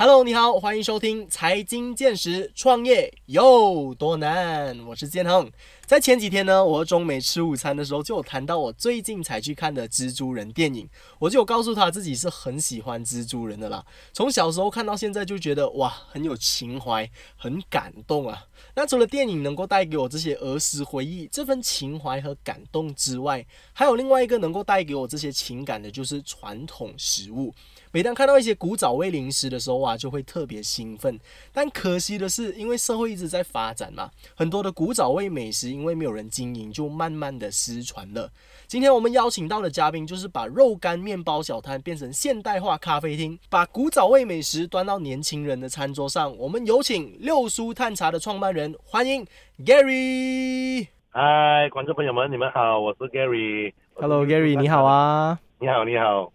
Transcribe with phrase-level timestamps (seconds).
[0.00, 4.78] Hello，你好，欢迎收听《财经见识》，创业有多难？
[4.86, 5.50] 我是建恒。
[5.86, 10.88] 在前几天呢，我和中美吃午餐的时候，就有谈到我最近才去看的蜘蛛人电影。
[11.18, 18.44] 我就有告诉他自己是很喜欢蜘蛛人的啦，从小时候看到现在，就觉得哇，很有情怀，很感动啊。
[18.76, 27.52] 那除了电影能够带给我这些儿时回忆、这份情怀和感动之外，还有另外一个能够带给我这些情感的，就是传统食物。
[27.92, 31.18] 每当看到一些古早味零食的时候啊，就会特别兴奋。
[31.52, 38.30] 但可惜的是，因为社会一直在发展嘛，很多的古早味美食因为没有人经营，就慢慢的失传了。
[38.66, 46.36] 今天我们邀请到的嘉宾，就是把肉干面包小摊变成现代化咖啡厅，把古早味美食端到年轻人的餐桌上。
[46.36, 49.26] 我们有请六叔探茶的创办人，欢迎
[49.64, 50.86] Gary。
[51.10, 53.72] 嗨，观众朋友们，你们好，我是 Gary。
[53.94, 55.38] Hello，Gary，你好啊。
[55.58, 56.30] 你好，你好。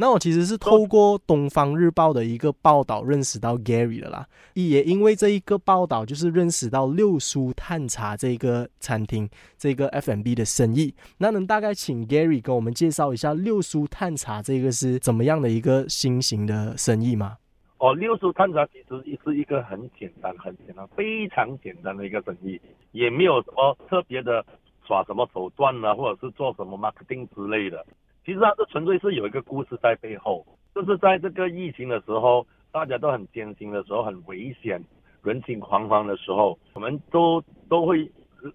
[0.00, 4.24] 那我其实是透过《东方日报》的一个报道认识到 Gary 的啦，
[4.54, 10.94] 也因为这一个报道，就是认识到六叔探茶这个餐厅，这个 F&B 的生意。
[11.18, 17.36] 那能大概请 Gary 跟我们介绍一下六叔探茶这个是怎么样的一个新型的生意吗？
[17.78, 22.60] 哦，六叔探查其实是一个很简单、很简单、非常简单的一个生意，
[22.92, 24.46] 也没有什么特别的
[24.86, 27.84] 耍什么手段啊，或者是做什么 marketing 之类的。
[28.28, 34.78] 其实它是纯粹是有一个故事在背后，就是在这个疫情的时候，大家都很艰辛的时候，很危险，
[35.22, 38.06] 人心惶惶的时候，我们都都会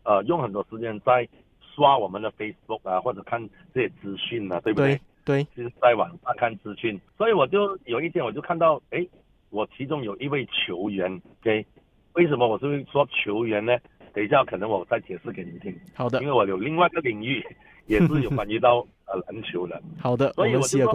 [0.04, 1.28] 呃用很多时间在
[1.74, 5.02] 刷我们的 Facebook 啊，或者看这些资讯啊，对不对？
[5.26, 7.02] 对，就是在网上看资讯。
[7.18, 9.04] 所以我就有一天我就看到，哎，
[9.50, 11.66] 我其中有一位球员，OK，
[12.14, 13.76] 为什么我是说球员呢？
[14.14, 15.76] 等一下可能我再解释给你听。
[15.96, 16.22] 好的。
[16.22, 17.44] 因为我有另外一个领域。
[17.86, 20.94] 也是有关于到呃篮球的， 好的，所以我就说，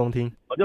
[0.49, 0.65] 我就，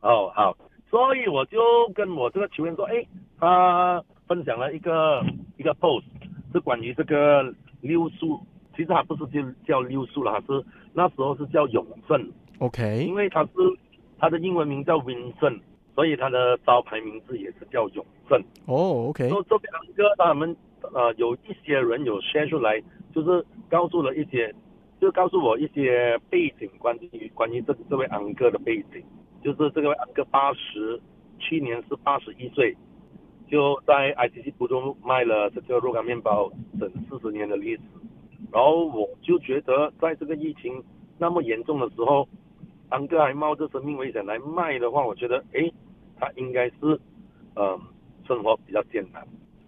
[0.00, 0.56] 哦好，
[0.90, 1.58] 所以我就
[1.94, 3.04] 跟我这个球员说，哎，
[3.40, 5.24] 他分享了一个
[5.56, 6.04] 一个 post，
[6.52, 7.42] 是关于这个
[7.80, 8.38] 溜速，
[8.72, 13.50] 其实他不是就叫溜速了，他是那时候是叫永胜，OK，因为他是
[14.18, 15.60] 他的英文名叫 Vincent，
[15.94, 20.54] 所以他的招牌名字也是叫永胜，哦，OK，说这两个他们
[20.92, 22.82] 呃有一些人有 share 出来，
[23.14, 24.54] 就是告诉了一些。
[25.00, 29.00] 就告诉我一些背景，关于关于这这位安哥的背景，
[29.44, 31.00] 就是这位安哥八十，
[31.38, 32.76] 去年是八十一岁，
[33.48, 36.50] 就在 ITC 途中卖了这个肉干面包
[36.80, 37.82] 整四十年的历史，
[38.50, 40.82] 然后我就觉得在这个疫情
[41.16, 42.28] 那么严重的时候，
[42.88, 45.70] 安哥还冒着生命危险来卖的话，我觉得哎，
[46.18, 47.00] 他应该是
[47.54, 47.80] 嗯
[48.26, 49.24] 生活比较艰难，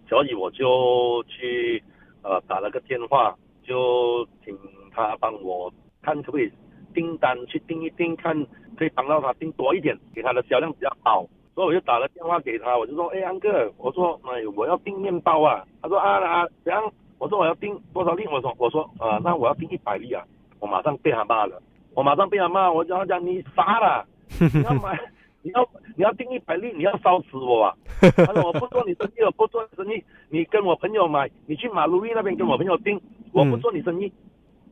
[0.09, 1.81] 所以我就去
[2.21, 3.33] 呃打了个电话，
[3.63, 4.53] 就请。
[4.93, 5.71] 他帮我
[6.01, 6.51] 看可不可以
[6.93, 8.35] 订单去订一订，看
[8.77, 11.25] 可以帮到他订多一点，给他的销量比较好。
[11.53, 16.81] 所以我就打了电话给他，我就说：“哎，安哥，我说，哎，我要订面包啊。”他说：“啊啊，怎样？”
[17.19, 20.23] 我说：“我要订多少粒？”我说：“我说，啊，那我要订一百粒啊。”
[20.59, 21.61] 我马上被他骂了，
[21.93, 24.05] 我马上被他骂，我讲讲你傻了，
[24.39, 24.97] 你要买，
[25.41, 27.75] 你要你要订一百粒，你要烧死我啊！
[27.99, 32.99] 他说：“我不做你生意，我不做生意，你跟我朋友买，你去马路易那边跟我朋友订，
[33.33, 34.11] 我不做你生意。”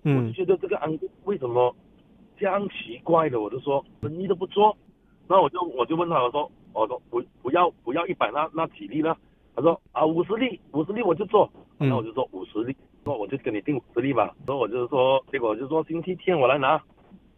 [0.03, 1.75] 我就觉得这个安哥为什么
[2.37, 4.75] 这样奇怪的，我就说生意都不做，
[5.27, 9.15] 那我就我就问他，我说我说不不要不要一百那那几粒呢？
[9.55, 14.33] 他说啊五十粒五十粒我就做，那我就说五十粒，那我就跟你订五十粒吧。
[14.45, 16.81] 所以我就说，结果就说星期天我来拿，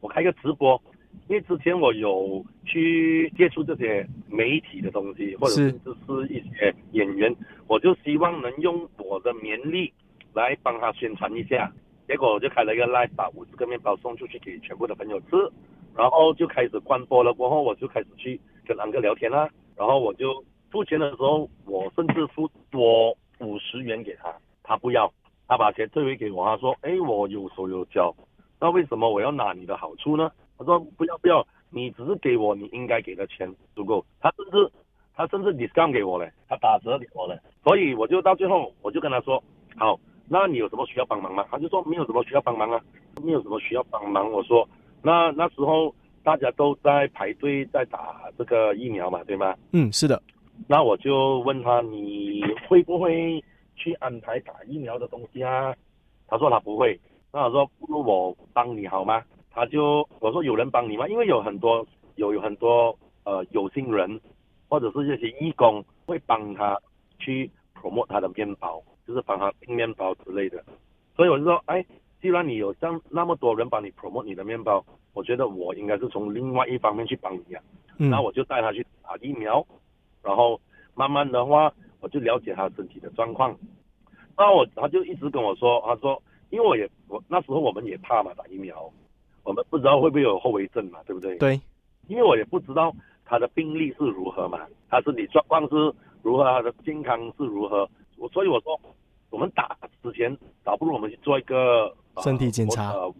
[0.01, 0.79] 我开个直播，
[1.27, 7.35] 因为之前我有去接触这些媒体的东西，或者是就是一些演员，
[7.67, 9.91] 我就希望能用我的绵力
[10.33, 11.71] 来帮他宣传一下。
[12.11, 15.49] 结果我就开了一个 live，把五十个面包送出去给全部的朋友吃，
[15.95, 17.33] 然后就开始关播了。
[17.33, 19.49] 过后我就开始去跟安哥聊天啦。
[19.77, 25.09] 然后我就付钱的时候，我甚至付多五十元给他，他不要，
[25.47, 26.45] 他把钱退回给我。
[26.45, 28.13] 他说：“哎，我有手有脚，
[28.59, 30.29] 那为什么我要拿你的好处呢？”
[30.59, 34.69] 他说：“不要不要，你只是给我你应该给的钱足够。”他甚至
[35.15, 37.39] 他甚至 discount 给我嘞，他打折给我嘞。
[37.63, 39.41] 所以我就到最后我就跟他说
[39.79, 41.45] ：“好。”那你有什么需要帮忙吗？
[41.51, 42.81] 他就说没有什么需要帮忙啊，
[43.23, 44.31] 没有什么需要帮忙。
[44.31, 44.67] 我说
[45.01, 49.55] 那那时候大家都在排队在打这个疫苗嘛，对吗？
[49.73, 50.21] 嗯，是的。
[50.67, 53.43] 那我就问他你会不会
[53.75, 55.75] 去安排打疫苗的东西啊？
[56.27, 56.99] 他说他不会。
[57.33, 59.23] 那我说不如我帮你好吗？
[59.49, 61.07] 他就我说有人帮你吗？
[61.07, 61.85] 因为有很多
[62.15, 64.21] 有有很多呃有心人
[64.69, 66.79] 或者是这些义工会帮他
[67.19, 68.81] 去 promote 他的面包。
[69.07, 70.63] 就是帮他订面包之类的，
[71.15, 71.85] 所以我就说，哎，
[72.21, 74.83] 既然你有这样那么多人帮你 promote 你的面包，
[75.13, 77.61] 我觉得我应该是从另外一方面去帮你啊。
[77.97, 79.63] 那我就带他去打疫苗，
[80.23, 80.59] 然后
[80.95, 83.55] 慢慢的话，我就了解他身体的状况。
[84.35, 88.91] 那我他就一直跟我说，他说，因为我也我那时候我们也怕嘛，打疫苗，
[89.43, 91.37] 我们不知道会不会有后遗症嘛，对不对？
[91.37, 91.61] 对，
[92.07, 92.91] 因为我也不知道
[93.23, 95.75] 他的病例是如何嘛，他身体状况是
[96.23, 97.87] 如何，他的健康是如何，
[98.21, 98.79] 我所以我说，
[99.31, 103.11] 我们打之前，倒不如我们去做一个、呃身体检查呃，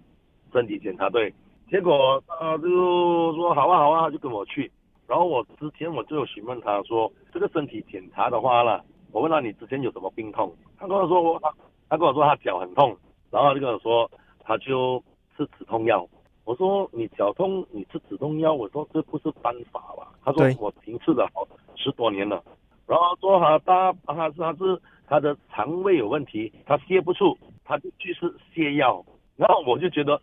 [0.54, 1.34] 身体检查对。
[1.72, 4.72] 结果他就说好啊好啊，他就跟我去。
[5.08, 10.54] 然后我之前我就有询问他说，这个身体检查的话啦，我问他你之前有什么病痛？
[10.78, 11.52] 他跟我说我他
[11.90, 12.96] 他跟我说他脚很痛，
[13.32, 14.10] 然后他就跟我说
[14.44, 15.04] 他就
[15.36, 16.08] 吃止痛药。
[16.44, 20.14] 我说你脚痛你吃止痛药，我说这不是办法吧？
[20.24, 22.44] 他说我停吃了好十多年了。
[22.88, 29.04] 然后说他他他是他是他的肠胃有问题，他泻不出，他就去吃泻药。
[29.38, 30.22] 然后我就觉得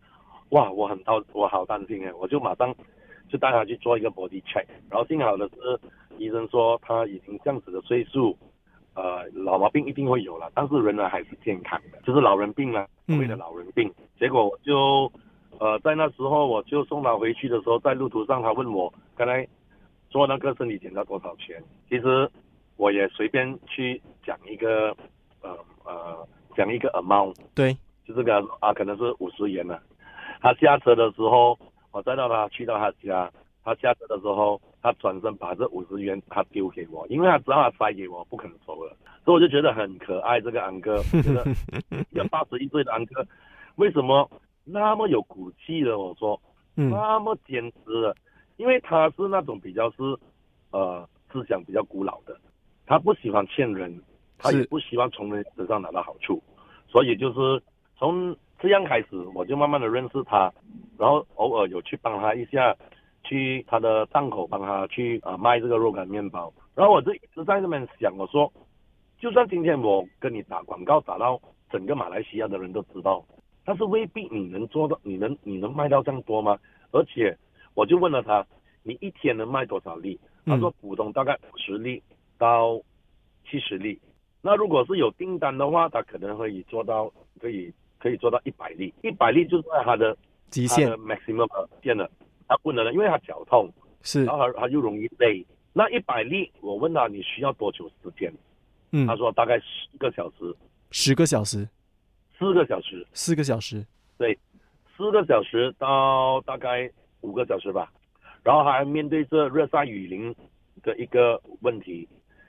[0.51, 2.75] 哇，我很担我好担心哎，我就马上
[3.29, 4.65] 就带他去做一个 body check。
[4.91, 5.81] 然后幸好的是
[6.19, 8.37] 医生说他已经这样子的岁数，
[8.95, 13.93] 呃，老毛病一定会有了，但是仍然还是健康的，就是老人病了，嗯为了老人病。
[14.19, 15.11] 结果我就
[15.59, 19.47] 呃在那时候我就送他回去的时候，在路途上他问我刚才
[20.11, 22.31] 做那个身体检查多少钱，其实
[22.79, 24.97] 我也随便去讲一个
[25.43, 25.51] 呃
[25.85, 26.27] 呃
[26.57, 27.77] 讲一个 amount，对，
[28.07, 29.83] 就这个啊可能是五十元了。
[30.41, 31.59] 他下车的时候，
[31.91, 33.31] 我载到他去到他家，
[33.65, 41.45] 他下车的时候，他转身把这五十元他丢给我，因为他知道他塞给我不肯收了，所以我就觉得很可爱这个安哥，觉得
[42.11, 43.27] 一个八十一岁的安哥，
[43.75, 44.31] 为什么
[44.65, 45.99] 那么有骨气的？
[45.99, 46.41] 我说
[46.77, 48.15] 嗯那么坚持的，
[48.57, 49.97] 因为他是那种比较是
[50.71, 52.39] 呃思想比较古老的，
[52.89, 54.03] 他不喜欢欠人，
[54.39, 56.43] 他也不希望从人身上拿到好处，
[56.89, 57.63] 所以就是
[57.99, 60.51] 从这样开始，我就慢慢的认识他，
[60.99, 62.75] 然后偶尔有去帮他一下，
[63.25, 68.51] 去他的档口帮他去啊、呃卖这个肉干面包，然后我就一直在那边想，我说，
[69.21, 71.39] 就算今天我跟你打广告打到
[71.71, 73.23] 整个马来西亚的人都知道，
[73.67, 76.59] 但是未必你能做到，你能你能卖到这样多吗？
[76.91, 77.37] 而且
[77.75, 78.47] 我就问了他，
[78.83, 80.19] 你一天能卖多少粒？
[80.47, 82.03] 他说普通大概五十粒
[82.39, 82.81] 到
[83.45, 84.01] 七十粒。
[84.41, 90.17] 那如果是有订单的话，他可能可以做到可以可以做到一百粒，一百粒就是在他的
[90.49, 90.89] 极限。
[90.89, 92.11] 他的 maximum 线了，
[92.47, 93.69] 他不能了，因为他脚痛，
[94.03, 94.25] 是。
[94.25, 95.45] 然后他他又容易累。
[95.73, 98.33] 那一百粒，我问他你需要多久时间？
[98.93, 99.07] 嗯。
[99.07, 100.57] 他说大概十个小时，
[100.91, 101.69] 十个小时，
[102.33, 103.85] 四个小时，四个小时，
[104.17, 104.39] 对
[104.97, 106.91] 四个小时到大概
[107.21, 107.93] 五个小时吧。
[108.45, 110.35] 然后还面对着热晒雨淋
[110.83, 112.09] 的一个问题，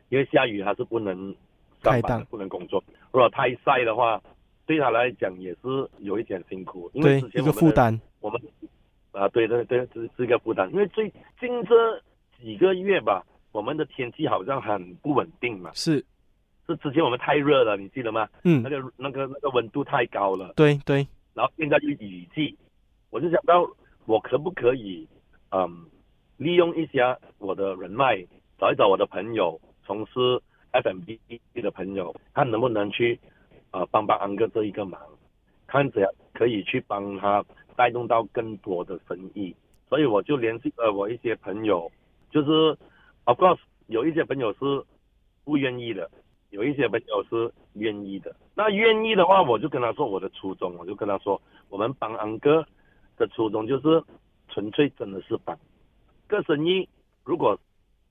[0.10, 1.36] 因为下雨他是不能
[1.84, 2.84] 上班，不能工作。
[3.12, 4.22] 如果太晒的话，
[4.66, 8.40] 对他来讲也是有一点辛苦，因为对一个负担，我们
[9.12, 11.10] 啊，对对对，是是一个负担，因为最
[11.40, 12.04] 近这
[12.42, 16.04] 几个月吧，我们的天气好像很不稳定嘛，是，
[16.68, 18.28] 是之前我们太热了，你记得吗？
[18.44, 18.62] 嗯。
[18.62, 22.56] 那，个那个那个温度太高了，对对，然后现在是雨季，
[23.10, 23.68] 我就想到
[24.06, 25.08] 我可不可以，
[25.52, 25.86] 嗯，
[26.38, 28.24] 利用一下我的人脉，
[28.60, 29.60] 找一找我的朋友，
[29.90, 30.40] 从事
[30.72, 31.18] ，FMB
[31.64, 33.20] 的朋友，看能不能去，
[33.72, 35.02] 呃，帮帮安哥这一个忙，
[35.66, 37.44] 看怎样可以去帮他
[37.76, 39.56] 带动到更多的生意。
[39.90, 41.92] 所以我就联系了我一些朋友，
[42.30, 42.78] 就是
[43.24, 43.58] ，of course
[43.88, 44.60] 有一些朋友是
[45.44, 46.08] 不愿意的，
[46.52, 48.36] 有一些朋友是愿意的。
[48.54, 52.64] 那愿意的话，我就跟他说我的初衷，我就跟他说，我们帮安哥
[53.18, 54.04] 的初衷就是
[54.50, 55.58] 纯粹真的是帮。
[56.28, 56.88] 个生意
[57.24, 57.60] 如果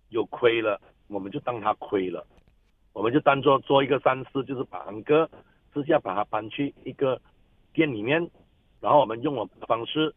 [0.09, 2.25] 有亏了，我们就当他亏了，
[2.93, 5.29] 我们就当做做一个善事，就是把安哥
[5.73, 7.21] 私下把他搬去一个
[7.73, 8.31] 店里面，
[8.81, 10.15] 然后我们用我们的方式，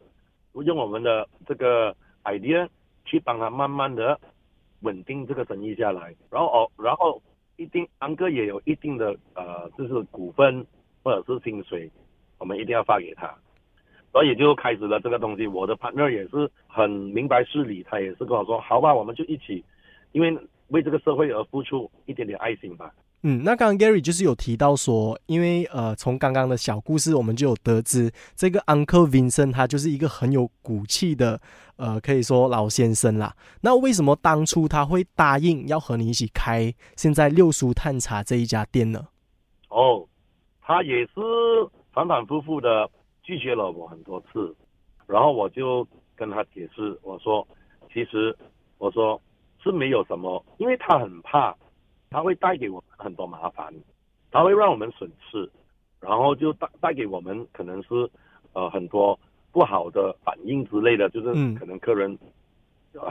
[0.54, 2.68] 用我们的这个 idea
[3.06, 4.20] 去帮他慢慢的
[4.82, 7.22] 稳定这个生意下来，然后哦，然后
[7.58, 10.66] 一定安哥也有一定的呃，就是股份
[11.04, 11.90] 或者是薪水，
[12.38, 13.34] 我们一定要发给他，
[14.12, 15.46] 所以就开始了这个东西。
[15.48, 19.64] 我的 partner 也是很明白事理，他也是跟我说，好吧，我们就一起，
[20.12, 20.36] 因为
[20.72, 22.92] 为这个社会而付出一点点爱心吧。
[23.24, 31.40] 嗯，那刚刚 Gary 就是有提到说，因为呃，从刚刚的小故事，我们就有得知这个 Uncle Vincent 他就是一个很有骨气的，
[31.76, 33.36] 呃，可以说老先生啦。
[33.62, 39.08] 那为什么当初他会答应要和你一起开现在六叔探查这一家店呢？
[39.70, 40.04] 哦，
[40.60, 41.12] 他也是
[41.94, 42.90] 反反复复的
[43.22, 44.52] 拒绝了我很多次，
[45.06, 47.48] 然后我就跟他解释，我说，
[47.94, 48.36] 其实
[48.80, 49.22] 我说
[49.64, 51.56] 是没有什么，因为他很怕，
[52.10, 53.74] 他会带给我们很多麻烦，
[54.32, 55.50] 他会让我们损失，
[56.00, 58.10] 然后就带带给我们可能是
[58.54, 59.18] 呃很多
[59.52, 62.18] 不好的反应之类的，就是嗯可能客人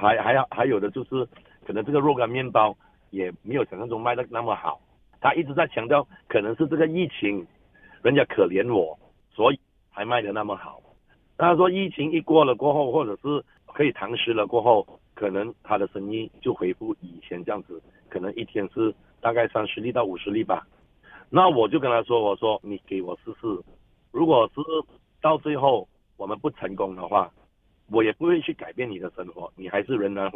[0.00, 1.24] 还还还有的就是
[1.64, 2.76] 可可能这个若干面包
[3.10, 4.80] 也没有想象中卖的那么好。
[5.20, 7.46] 他一直在强调，可能是这个疫情，
[8.02, 8.98] 人家可怜我，
[9.32, 9.60] 所以
[9.94, 10.82] 才卖的那么好。
[11.38, 13.40] 他说疫情一过了过后，或者是
[13.72, 20.66] 可以堂食了过后，可能他的生意就恢复以前这样子，可能一天是大概三十粒到五十粒吧。
[21.28, 23.46] 那我就跟他说，我说你给我试试，
[24.10, 24.60] 如果是
[25.20, 27.30] 到最后我们不成功的话。
[27.92, 30.30] 我也不会去改变你的生活，你还是仍然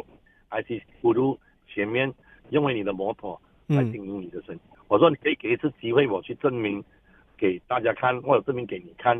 [0.49, 1.39] 还是不如
[1.69, 2.13] 前面
[2.49, 4.59] 因为你的摩托来经营你的生意。
[4.89, 6.83] 我说你可以给一次机会我去证明
[7.37, 9.17] 给大家看，或者证明给你看，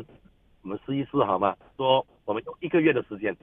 [0.60, 1.56] 我们试一试好吗？
[1.78, 3.34] 说我们用一个月的时间，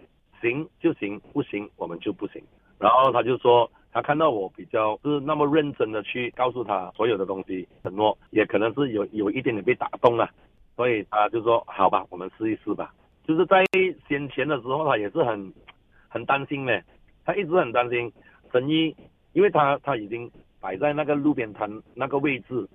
[0.43, 2.39] 行就行，不行我们就不行。
[2.77, 10.29] 然后他就说他看到我比较是那么认真的去告诉他所有的东西，承诺也可能是有有一点点被打动了，
[10.75, 12.93] 所以他就说好吧，我们试一试吧。
[13.25, 13.63] 就是在
[14.07, 15.53] 先前的时候，他也是很
[16.09, 16.77] 很担心呢，
[17.25, 18.12] 他一直很担心
[18.51, 18.93] 生意，
[19.31, 22.67] 因为他他已经摆在那个路边摊那个位置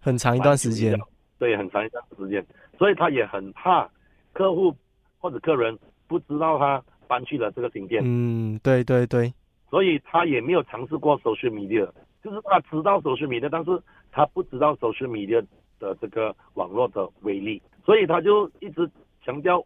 [0.00, 0.98] 很长一段时间，
[1.38, 2.44] 对，很长一段时间，
[2.76, 3.88] 所以他也很怕
[4.32, 4.76] 客户
[5.18, 5.78] 或者客人
[6.12, 8.02] 不知道他搬去了这个新店。
[8.04, 9.32] 嗯，对对对，
[9.68, 11.90] 所以他也没有尝试过 social media，
[12.22, 13.70] 就是他知道 social media，但是
[14.10, 15.44] 他不知道 social media
[15.80, 18.88] 的这个网络的威力，所以他就一直。
[19.24, 19.64] 强调，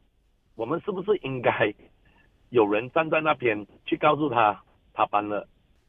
[0.54, 1.72] 我们是不是应该
[2.50, 4.54] 有人站在那边去告诉他
[4.92, 5.48] 他搬了，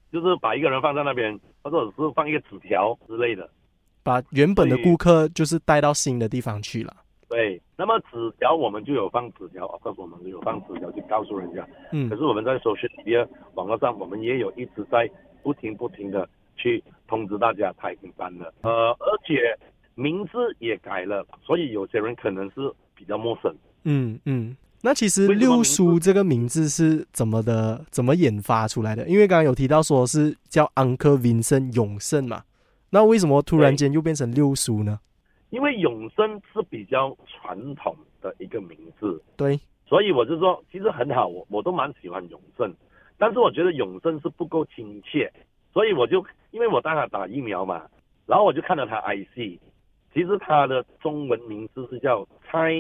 [0.10, 3.50] 就是把一个人放在那边，或者是放一个纸条之类的，
[4.04, 6.96] 把原本的顾客就是带到新的地方去了。
[7.29, 11.67] 对，那么纸条我们就有放纸条，告诉我们有放纸条去告诉人家。
[11.91, 12.10] 嗯。
[12.10, 15.10] 可是我们在 social media 网络上，我们也有一直在
[15.43, 18.53] 不停不停的去通知大家他已经搬了。
[18.62, 19.57] 呃，而且
[19.96, 22.74] 名字也改了，所以有些人可能是。
[23.00, 27.86] 比较陌生，嗯嗯，那其实六叔这个名字是怎么的？
[27.91, 29.07] 怎么研发出来的？
[29.07, 32.41] 因为刚刚有提到说是叫 Uncle Vincent 永胜嘛，
[32.89, 35.00] 那为什么突然间又变成六叔呢？
[35.50, 42.74] 因为永生是比较传统的一个名字，对，所以我就说其实很好，我我都蛮喜欢永生，
[43.18, 45.32] 但是我觉得永生是不够亲切，
[45.74, 47.88] 所以我就因为我带他打疫苗嘛，
[48.25, 49.60] 然后我就看到他 IC。
[50.13, 52.74] 其实他的中文名字是叫猜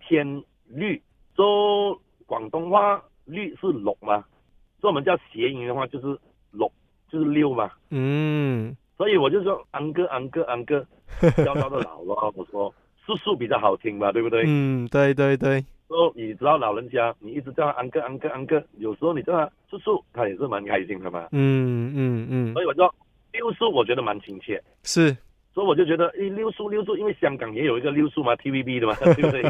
[0.00, 1.02] 天绿，
[1.36, 4.24] 说广东话绿是六嘛，
[4.80, 6.18] 所以我们叫谐音的话就是
[6.50, 6.72] 六，
[7.10, 7.70] 就是六嘛。
[7.90, 10.86] 嗯，所以我就说安哥安哥安哥，
[11.44, 12.72] 叫到 的老了，我说
[13.04, 14.44] 叔叔比较好听吧，对不对？
[14.46, 15.60] 嗯，对对对。
[15.88, 21.26] 说你知道老人家，你一直叫他安哥安哥安哥，有时候你叫他叔叔，他也是蛮开心的嘛。
[21.32, 22.52] 嗯嗯嗯。
[22.52, 22.94] 所以我说
[23.32, 24.62] 六叔，我觉得蛮亲切。
[24.84, 25.10] 是。
[25.52, 29.42] 所以我就觉得，诶，六叔六叔，因为香港也有一个六叔嘛，TVB 的嘛， 对不对？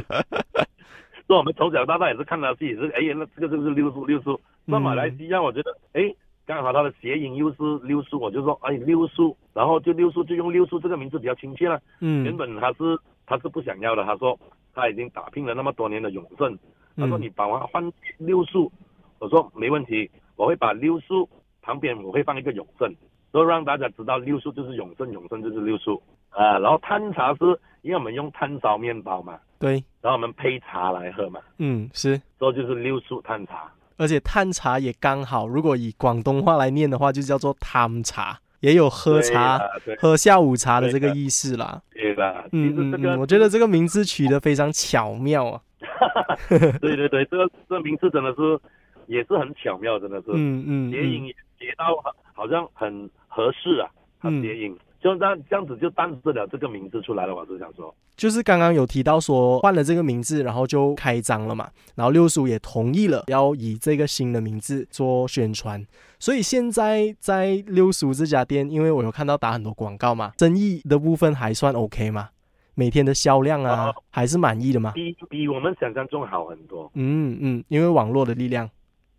[1.27, 4.41] 所以我们从小到大也是看到自己是，哎呀，那这个就是六叔六叔。
[4.65, 6.11] 那马来西亚，我觉得，哎，
[6.47, 11.81] 刚好他的谐音又是六叔，我就说，哎，六叔，然后就六叔就用六叔这个名字比较亲切了。
[12.01, 12.25] 嗯。
[12.25, 14.39] 原本他是他是不想要的，他说
[14.75, 16.59] 他已经打拼了那么多年的永盛，
[16.97, 18.71] 他说你把我换六叔，
[19.19, 21.29] 我说没问题，我会把六叔
[21.61, 22.93] 旁边我会放一个永盛。
[23.31, 26.59] 都让大家知道六叔就是永盛，永盛就是六叔啊。
[26.59, 29.83] 然后摊茶是因为我们用炭烧面包嘛，对。
[30.03, 32.21] 然后我们配茶来喝嘛，嗯，是。
[32.39, 33.73] 所以就是六叔碳茶。
[33.97, 39.61] 而且探茶也刚好，如果以广东话来念的话，就叫做汤茶，也有喝茶、
[39.99, 41.81] 喝下午茶的这个意思啦。
[41.93, 45.61] 对啦，嗯嗯嗯，我觉得这个名字取得非常巧妙啊。
[46.49, 48.59] 对对对，这个这个名字真的是
[49.07, 50.27] 也是很巧妙，真的是。
[50.35, 50.91] 嗯嗯。
[50.91, 51.87] 谐音也谐到
[52.33, 53.11] 好像很。
[53.35, 53.89] 合适啊，
[54.21, 57.35] 它谐音，就这样这样子就诞生了这个名字出来了。
[57.35, 65.85] 我是想说，就是刚刚有提到说换了这个名字，然后就开张了嘛，然后六叔也同意了要以这个新的名字做宣传，
[66.21, 72.29] 所以现在在六叔这家店，因为我有看到打很多广告嘛，生意的部分还算 OK 吗？
[72.75, 74.93] 每天的销量啊，还是满意的吗？
[74.95, 76.91] 比比我们想象中好很多。
[76.95, 78.71] 嗯嗯，因为网络的力量。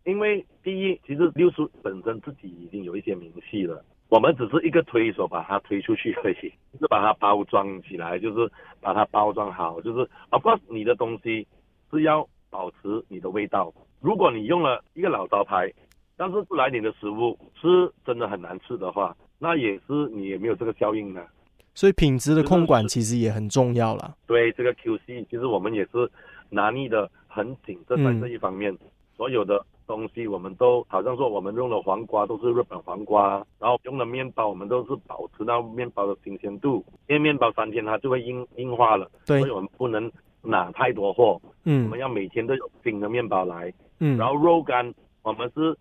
[0.06, 3.84] 因为第一，其实六叔本身自己已经有一些名气了。
[4.10, 11.48] 我们只是一个推手，把它推出去而已， 是把它包装起来，就是把它包装好，就是 of course，你的东西
[11.90, 13.74] 是要保持你的味道。
[14.02, 15.72] 如果你用了一个老招牌，
[16.16, 21.26] 但是来你的食物是真的很难吃的话，那也是你也没有这个效应的。
[21.74, 24.16] 所以品质的控管其实也很重要了。
[24.28, 26.08] 对这个 QC，其实我们也是
[26.52, 28.78] 拿捏的很紧，这在这一方面，
[29.18, 29.66] 所有的。
[29.86, 40.12] 东西我们都好像说，我们用的黄瓜都是日本黄瓜，然后用的面包我们都是保持到面包的新鲜度，因为面包三天它就会硬硬化了，对，所以我们不能
[40.42, 45.76] 拿太多货，嗯，我们要每天都有新的面包来，嗯，然后肉干我们是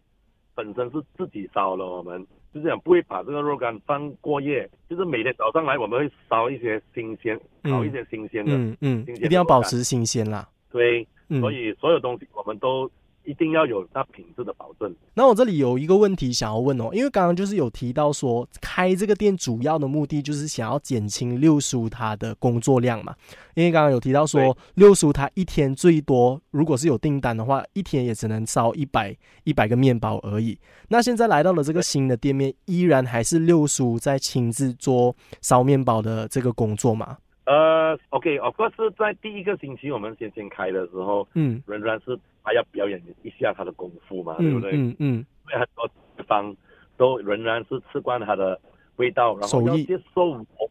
[0.54, 10.48] 本身是自己烧了，我们就这样不会把这个肉干放过夜，就是每天早上来我们会烧一些新鲜，烤一些新鲜的，嗯嗯，一定要保持新鲜啦。
[10.70, 12.90] 对，嗯，所以所有东西我们都
[13.24, 14.94] 一定要有那品质的保证。
[15.14, 23.14] 那我这里有一个问题想要问哦，因为刚刚就是有提到说，开这个店主要的目的就是想要减轻六叔他的工作量嘛。
[23.54, 30.58] 因为刚刚有提到说，六叔他一天最多如果是有订单的话，一天也只能烧一百一百个面包而已。
[30.88, 37.18] 那现在来到了这个新的店面，依然还是六叔在亲自做烧面包的这个工作嘛？
[37.44, 41.62] 呃，OK，of course 是在第一个星期我们先先开的时候，嗯。
[41.66, 44.72] 仍然是他要表演一下他的功夫嘛，对不嗯对？
[44.74, 46.54] 嗯嗯，因为很多地方
[46.96, 48.60] 都仍然是吃惯他的
[48.96, 50.70] 味道，然后要接受我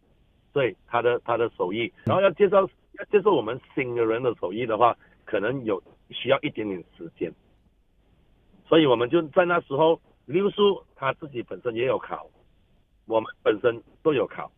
[0.53, 7.31] 对他的他的手艺，然后要介绍要接受我们新的人的手艺的话，可能有需要一点点时间，
[8.65, 12.29] 所以我们就在那时候，六叔他自己本身也有考，
[13.07, 14.51] 我们本身都有考，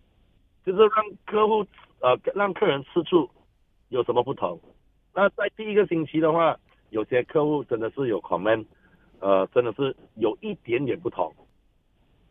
[0.66, 0.92] 就是让
[1.26, 1.66] 客户
[2.04, 3.30] 呃让客人吃住
[3.88, 4.60] 有什么不同。
[5.16, 6.58] 那在第一个星期的话，
[6.90, 8.66] 有些客户真的是有 comment，
[9.20, 11.34] 呃，真的是有一点点不同。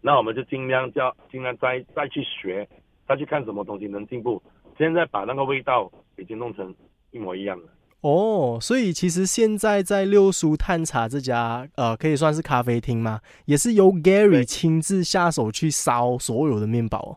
[0.00, 2.68] 那我们就尽量叫尽量再再去学，
[3.08, 4.42] 再去看什么东西能进步。
[4.76, 6.74] 现在把那个味道已经弄成
[7.10, 7.68] 一模一样了。
[8.00, 17.12] 哦，所以其实现在在六叔探查这家呃，可以算是咖啡厅吗，也是由 Gary 亲自下手去烧所有的面包哦。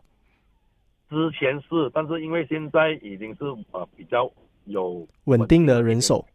[1.08, 4.30] 之前是，但是因为现在已经是呃比较
[4.64, 6.26] 有稳定的人手，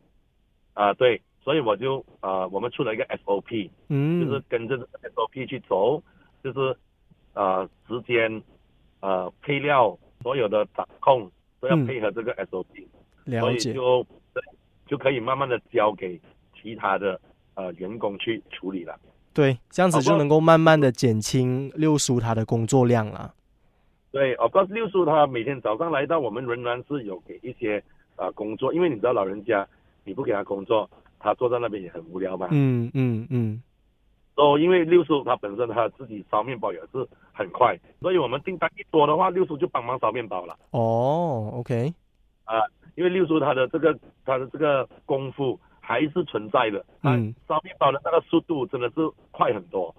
[0.73, 4.77] 啊、对，所以我就呃我们出了一个 SOP，嗯，就是跟着
[5.13, 6.01] SOP 去走，
[6.43, 6.75] 就是
[7.33, 8.41] 呃时间、
[9.01, 12.65] 呃配料所有的掌控都要嗯配合这个 SOP，、
[13.25, 13.71] 所了解。
[13.71, 14.41] 以就对
[14.87, 16.19] 就可以慢慢的交给
[16.61, 17.19] 其他的
[17.55, 18.97] 呃员工去处理了。
[19.33, 23.33] 对，这样子就能够慢慢的减轻六叔他的工作量啦。
[24.11, 27.81] 对，of course 六叔他每天早上来到，我们仍然是有给一些
[28.17, 29.65] 呃工作，因为你知道老人家
[30.03, 32.49] 你不给他工作，他坐在那边也很无聊嘛。
[32.51, 33.63] 嗯嗯嗯，
[34.35, 40.57] 哦，因为六叔他本身他自己烧面包也是很快，所以我们订单一多的话，六叔就帮忙烧面包了。
[40.71, 41.93] 哦，OK，
[42.43, 42.59] 啊
[42.95, 48.95] 因为六叔他的这个他的这个功夫还是存在的，他嗯烧面包的那个速度真的是
[49.31, 49.95] 快很多。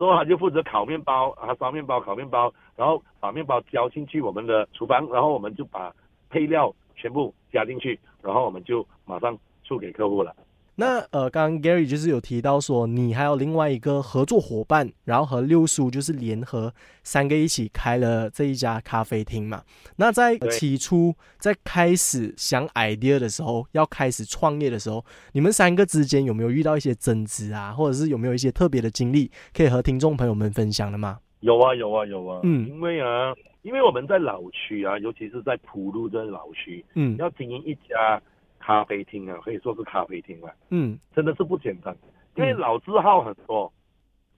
[0.00, 5.94] 所以他就负责烤面包，啊烧面包、烤面包，然后把面包交进去我们的厨房，然后我们就把
[6.30, 10.34] 配料全部加进去，然后我们就马上出给客户了。
[10.80, 16.72] 那呃，刚刚 Gary 就是有提到说，你还有另外一个合作伙伴，然后和六叔就是联合
[17.04, 19.62] 三个一起开了这一家咖啡厅嘛。
[19.96, 31.18] 那在起初在开始想 idea 的时候，要开始创业的时候，你们三个之间有没有遇到一些争执啊，或者是有没有一些特别的经历可以和听众朋友们分享的吗？
[31.40, 38.18] 有啊有啊有啊，嗯因为啊，因为我们在老区啊，尤其是在普路这老区，嗯要经营一家
[38.60, 41.96] 咖啡厅啊，可以说是咖啡厅了，嗯真的是不简单。
[42.36, 43.72] 因为嗯老字号很多，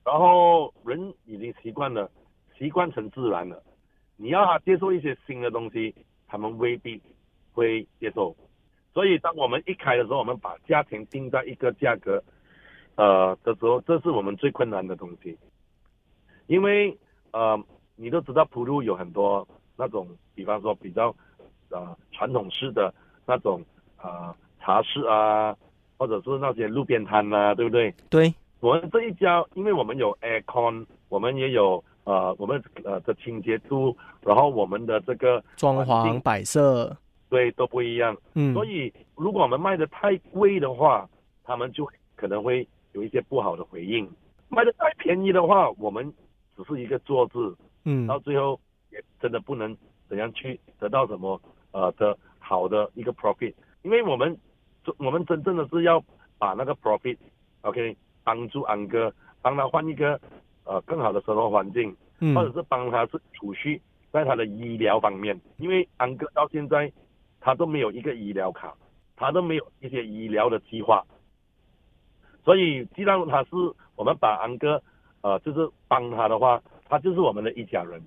[0.04, 2.10] 然后人已经习惯了，
[2.56, 3.62] 习惯成自然了。
[4.16, 5.94] 你要他接受一些新的东西，
[6.26, 7.00] 他们未必
[7.52, 8.34] 会接受。
[8.94, 12.22] 所以当我们一开的时候，我们把价钱定在一个价格，
[12.94, 15.36] 呃的时候，这是我们最困难的东西。
[16.46, 16.96] 因为
[17.32, 17.62] 呃，
[17.96, 21.14] 你都知道普路有很多那种，比方说比较
[21.70, 22.94] 呃传统式的
[23.26, 23.64] 那种
[24.02, 25.56] 呃茶室啊，
[25.96, 27.94] 或者是那些路边摊呐、对不对？
[28.10, 36.96] 对，我们这一家，因为我们有 aircon，我们也有呃我们呃的清洁度，然后我们的这个装潢摆设，
[37.28, 41.08] 对都不一样，嗯，所以如果我们卖的太贵的话，
[41.44, 44.06] 他们就可能会有一些不好的回应；
[44.48, 46.12] 卖的太便宜的话，我们
[46.56, 48.06] 只是一个做字，嗯。
[48.06, 48.58] 到最后
[48.90, 49.76] 也真的不能
[50.08, 51.40] 怎样去得到什么
[51.72, 54.36] 呃的好的一个 profit，因为我们
[54.98, 56.02] 我们真正的是要
[56.38, 60.20] 把那个 profit，OK，、帮助安哥，帮他换一个
[60.64, 62.34] 呃更好的生活环境，嗯。
[62.34, 66.92] 或者是帮他是储蓄在他的医疗方面，因为安哥到现在
[67.40, 68.74] 他都没有一个医疗卡，
[69.16, 71.04] 他都没有一些医疗的计划，
[72.44, 73.50] 所以既然他是
[73.96, 74.82] 我们把安哥
[75.22, 78.02] 呃就是帮他的话，他就是我们的一家人。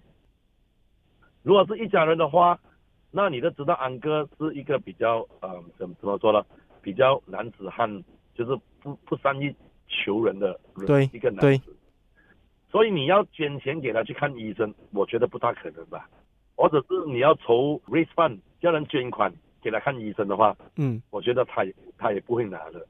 [1.44, 2.60] 如果是一家人的话，
[3.12, 6.46] 那你都知道安哥是一个比较呃怎么怎么说呢，
[6.82, 9.56] 比较男子汉，就是不不善于
[9.88, 11.76] 求人的人对一个男对子。
[12.70, 16.10] 所以你要捐钱给他去看医生，我觉得不大可能吧。
[16.56, 22.86] 或者是你要筹 raise fund 叫人捐款给他看医生的话，嗯我觉得他也他也不会拿的。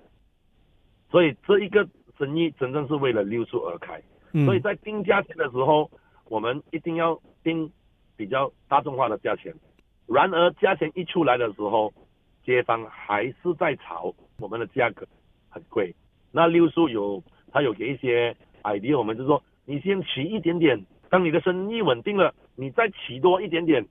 [1.11, 4.01] 所以这一个生意真正是为了六叔而开。
[4.33, 5.89] 嗯，所以在定价钱的时候，
[6.25, 7.71] 我们一定要定
[8.15, 9.53] 比较大众化的价钱。
[10.07, 11.93] 然而价钱一出来的时候，
[12.43, 15.05] 街坊还是在吵我们的价格
[15.49, 15.93] 很贵。
[16.31, 23.85] 那六叔有他有给一些 idea，我们就说你先起一点点，当你的生意稳定了，你再起多一点点。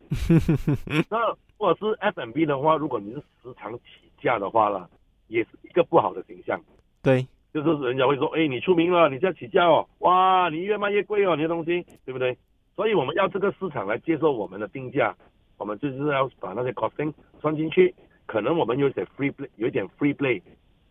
[1.11, 4.89] 那或者是 F&B 的话，如果你是时常起价的话了，
[5.29, 6.61] 也是一个不好的形象。
[7.03, 12.37] 对，就是人家会说，哎，你出名了，你这样起价哦，哇，你越卖越贵哦，你的东西，对不对？
[12.77, 15.17] 所以我们要这个市场来接受我们的定价，
[15.59, 17.95] 我们就是要把那些 costing 算进去。
[18.27, 20.41] 可能我们有点 free play，有一点 free play，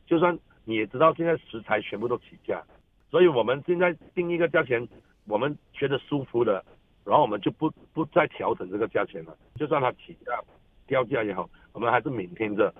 [0.05, 2.63] 就算你也知道现在食材全部都起价，
[3.09, 4.87] 所以我们现在定一个价钱，
[5.25, 6.63] 我们觉得舒服的，
[7.03, 9.35] 然后我们就不不再调整这个价钱了。
[9.55, 10.39] 就算它起价
[10.85, 12.73] 掉价也好，我们还是每天的。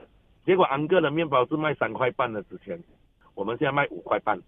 [0.45, 2.79] 结果安哥的面包是卖三块半的，之前
[3.33, 4.39] 我们现在卖五块半。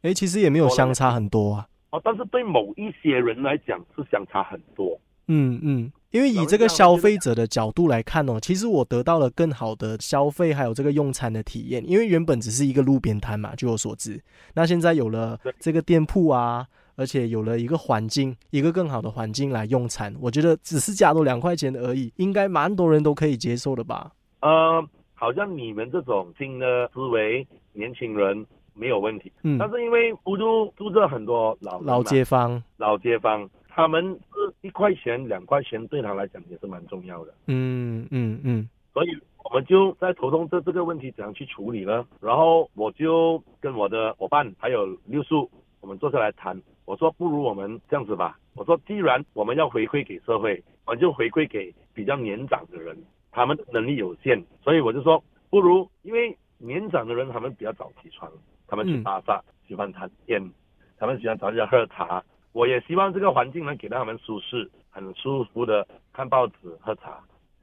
[0.00, 1.68] 哎，其实也没有相差很多啊。
[1.90, 4.98] 哦，但是对某一些人来讲是相差很多。
[5.28, 11.82] 嗯嗯，因为以这个消费者的角度来看哦，其实我得到了更好的消费，还有这个用餐的体验。
[11.88, 14.22] 因为原本只是一个路边摊嘛，据我所知，
[14.54, 24.12] 那现在有了这个店铺啊，而且有了一个环境，一个更好的环境来用餐，我觉得只是加多两块钱而已，应该蛮多人都可以接受的吧？
[24.40, 33.48] 呃，好像你们这种新的思维，年轻人没有问题，嗯，但是因为福州住着很多老老街坊，老街坊。
[33.74, 34.04] 他们
[34.34, 37.32] 是一块钱、两块钱，对他来讲也是蛮重要的。
[37.46, 39.08] 嗯嗯嗯，所以
[39.44, 42.06] 我们就在头痛这这个问题怎样去处理呢？
[42.20, 46.60] 然后我就跟我的伙伴还有六叔，我们坐下来谈。
[46.84, 48.38] 我说不如我们这样子吧。
[48.54, 52.94] 我说既然我们要回馈给社会，我就回馈给比较年长的人，
[53.30, 58.30] 他们能力有限，所以我就说不如，因为年长的人他们比较早起床，
[58.66, 60.52] 他们去巴萨喜欢谈天，
[60.98, 62.22] 他们喜欢找人家喝茶。
[62.52, 67.18] 我也希望这个环境能给到他们舒适、很舒服的看报纸、喝茶。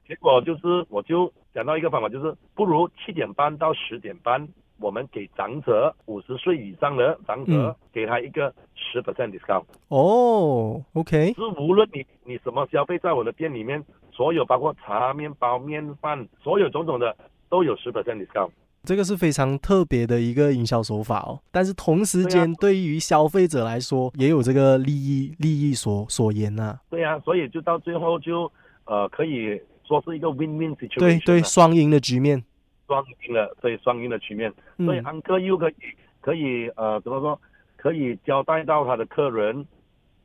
[0.06, 4.48] 结果就是，我就想到一个方法，就是不如七点半到十点半，
[4.80, 9.64] 我们给长者五十岁以上的长者，给他一个十 percent discount。
[9.86, 11.32] 哦，OK。
[11.34, 17.16] 是无论你你什么消费，在我的店里面，所有包括茶、面包、面饭，所有种种的
[17.48, 18.50] 都有十 percent discount。
[18.82, 26.78] 这个是非常特别的一个营销手法哦，但是同时间对于消费者来说也有这个利益利益所所言呐。
[26.88, 28.50] 对呀，所以就到最后就
[28.86, 30.98] 呃可以说是一个 win-win situation。
[30.98, 32.42] 对对，双赢的局面。
[32.86, 34.52] 双赢的，对双赢的局面。
[34.78, 35.74] 所以安哥又可以
[36.20, 37.40] 可以呃怎么说？
[37.76, 39.64] 可以交代到他的客人，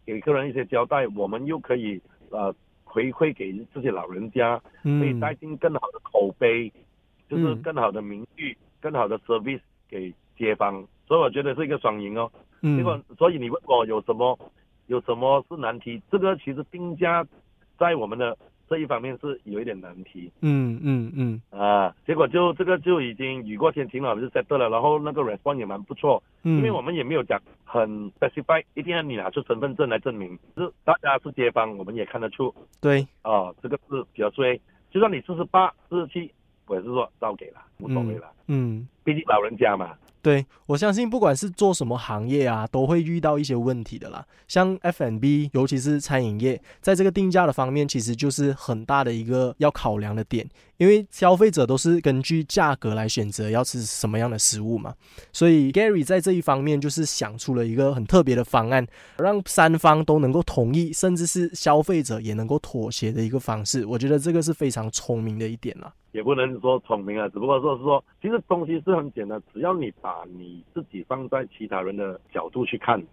[0.06, 6.72] 给客人一些交代，我们又可以呃回馈给自己老人家，可以带进更好的口碑。
[7.36, 12.32] 就是更好的名誉，更好的 service 给街坊，所以我觉得是一个双赢哦。
[12.62, 12.78] 嗯。
[12.78, 14.38] 结果，所以你问我有什么
[14.88, 16.02] 有什么是难题？
[16.12, 17.26] 这个其实定价
[17.78, 20.32] 在我们的这一方面是有一点难题。
[20.42, 21.42] 嗯嗯嗯。
[21.52, 24.70] 啊，结果就这个就已经雨过天晴了，就 set 了。
[24.70, 26.22] 然后那个 response 也蛮不错。
[26.44, 26.58] 嗯。
[26.58, 32.54] 因为我们也没有讲很 specify，一定要你拿出身份证来证明，是大家是街坊，我们也看得出。
[32.82, 33.08] 对。
[33.24, 34.60] 哦，这个是比较衰。
[34.92, 36.32] 就算你四十八、四十七。
[36.68, 38.32] 我是说，照给了，无所谓了。
[38.48, 39.94] 嗯，毕竟老人家嘛。
[40.22, 44.26] 对，我相信不管是做什么行业啊，都会遇到一些问题的啦。
[44.48, 50.50] 像 F&B，尤其是餐饮业，在这个定价的方面，其实就是很大的一个要考量的点。
[50.78, 54.94] 因为消费者都是根据价格来选择要吃什么样的食物嘛。
[55.32, 58.86] 所以 Gary 在这一方面就是想出了一个很特别的方案，
[59.18, 63.86] 让三方都能够同意，甚至是消费者也能够妥协的一个方式。
[63.86, 65.94] 我觉得这个是非常聪明的一点啦。
[66.12, 73.04] 也不能说聪明啊，只不过说是说，其实东西是很简单，只要你把你自己放在其他人的角度去看，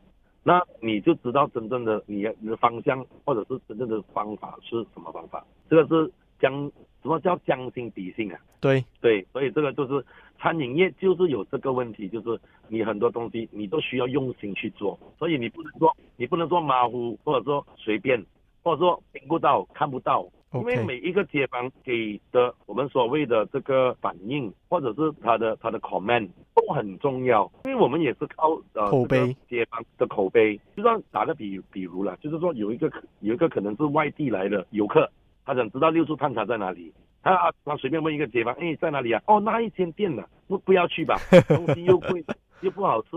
[0.44, 5.44] 那你就知道真正的你你的方向或者是真正的方法是什么方法。
[5.68, 6.70] 这个是将
[7.02, 8.38] 什么叫将心比心啊？
[8.60, 10.04] 对对，所以这个就是
[10.38, 18.22] 餐饮业就是有这个问题，就是你很多东西你都需要用心去做，所以你不能说你不能说马虎，或者说随便，
[18.62, 20.28] 或者说听不到看不到。
[20.54, 30.60] 因为每一个街坊给的我们所谓的这个反应，或者是他的他的 comment 都很重要，因为我们也是靠呃口碑街坊的口碑。
[30.76, 35.10] 就算打个比比如了，就是说有一个有一个可能是外地来的游客，
[35.44, 39.22] 他想知道六处探查在哪里，他他随便问一个街坊，哎在哪里啊？
[39.26, 40.22] 哦那一间店呢？
[40.46, 41.16] 不不要去吧，
[41.48, 42.24] 东西又贵
[42.60, 43.08] 又不好吃，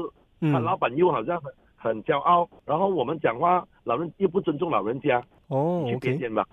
[0.51, 6.45] 他老板又好像很很骄傲，然后我们讲话老人又不尊重老人家，哦，去别间吧。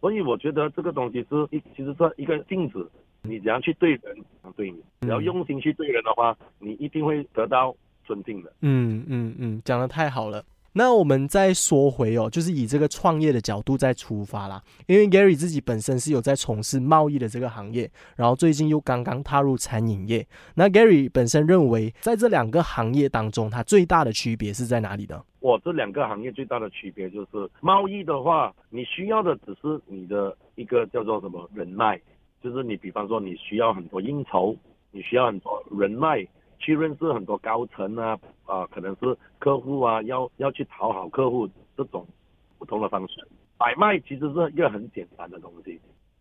[0.00, 2.90] 所以我觉得这个东西是一，其实是一个镜子。
[3.24, 4.16] 你怎样去对人，
[4.56, 7.72] 对你，只要用心去对人的话，你一定会得到
[8.04, 8.52] 尊敬的。
[8.62, 10.42] 嗯嗯嗯，讲的太好了。
[10.74, 14.62] 那我们再说回哦，就是以这个创业的角度再出发啦。
[14.86, 20.26] 因为 Gary 自己本身是有在从事贸易的这个行业，然后最近又刚刚踏入餐饮业。
[20.54, 25.22] 那 Gary 本身认为，在这两个行业当中，它最大的区别是在哪里呢？
[25.40, 32.00] 我这两个行业最大的区别就是贸易的话，你需要的只是你的一个叫做什么人脉，
[32.42, 34.56] 就是你比方说你需要很多应酬，
[34.90, 36.26] 你需要很多人脉。
[36.62, 41.46] 去认识很多高层啊，啊，可能是客户啊，要要去讨好客户
[41.76, 42.06] 这种
[42.58, 43.26] 不同的方式。
[43.58, 45.78] 买卖其实是一个很简单的东西，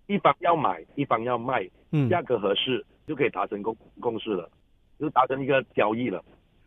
[0.07, 4.49] 一方要买，一方要卖，嗯，价格合适就可以达成共共识了，
[4.99, 6.23] 就达成一个交易了。